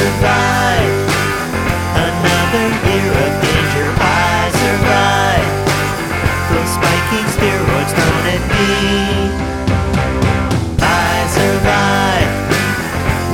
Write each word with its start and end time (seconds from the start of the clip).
survive 0.00 0.92
another 2.08 2.66
year 2.88 3.12
of 3.24 3.32
danger. 3.44 3.88
I 4.00 4.48
survive 4.64 5.48
those 6.48 6.70
spiking 6.76 7.26
steroids 7.36 7.92
me. 8.52 8.70
I 10.80 11.12
survive 11.36 12.32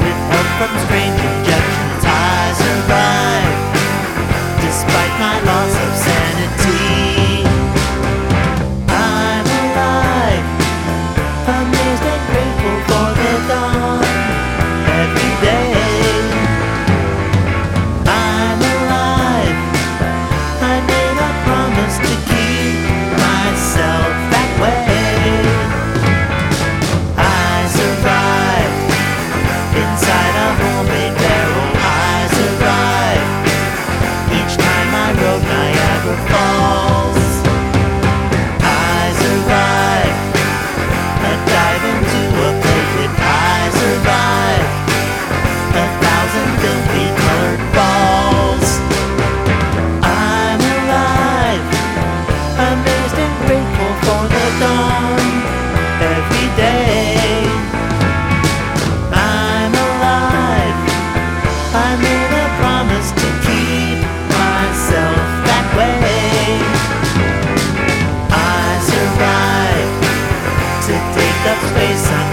with 0.03 0.21
help 0.31 0.49
from 0.59 0.73
strange 0.85 1.21
injections. 1.31 2.03
I 2.03 2.43
survive 2.65 3.55
despite 4.67 5.15
my 5.23 5.35
loss 5.47 5.75
of. 6.11 6.16
up 71.47 71.63
space. 71.69 72.26